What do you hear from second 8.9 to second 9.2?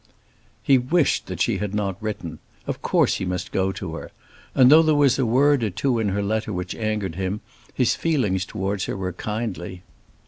were